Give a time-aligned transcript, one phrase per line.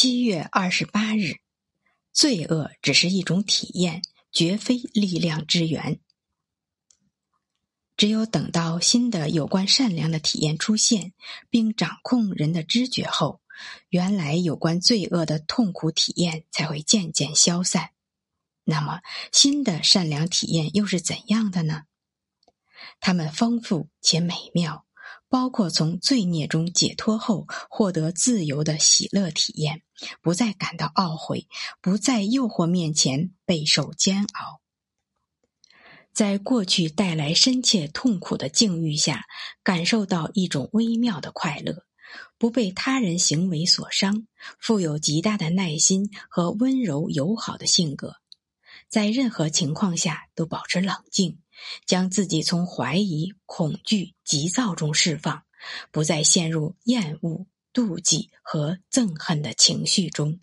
[0.00, 1.40] 七月二十八日，
[2.12, 5.98] 罪恶只是一种体验，绝非力量之源。
[7.96, 11.14] 只有等到新的有关善良的体验出现，
[11.50, 13.40] 并掌控人的知觉后，
[13.88, 17.90] 原来有关罪恶的痛苦体验才会渐渐消散。
[18.62, 19.00] 那么，
[19.32, 21.86] 新的善良体验又是怎样的呢？
[23.00, 24.86] 它们丰富且美妙。
[25.28, 29.82] 包括从罪孽中解脱后获得自由的喜乐体验，
[30.22, 31.46] 不再感到懊悔，
[31.80, 34.60] 不在诱惑面前备受煎熬。
[36.12, 39.26] 在过去带来深切痛苦的境遇下，
[39.62, 41.84] 感受到一种微妙的快乐，
[42.38, 44.26] 不被他人行为所伤，
[44.58, 48.16] 富有极大的耐心和温柔友好的性格，
[48.88, 51.38] 在任何情况下都保持冷静。
[51.86, 55.42] 将自己从怀疑、恐惧、急躁中释放，
[55.90, 60.40] 不再陷入厌恶、妒忌和憎恨的情绪中。